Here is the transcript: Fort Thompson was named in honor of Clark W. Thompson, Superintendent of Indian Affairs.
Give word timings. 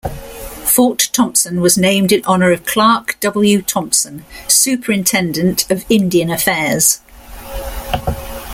Fort 0.65 1.09
Thompson 1.13 1.61
was 1.61 1.77
named 1.77 2.11
in 2.11 2.25
honor 2.25 2.51
of 2.51 2.65
Clark 2.65 3.17
W. 3.19 3.61
Thompson, 3.61 4.25
Superintendent 4.47 5.69
of 5.69 5.85
Indian 5.91 6.31
Affairs. 6.31 7.01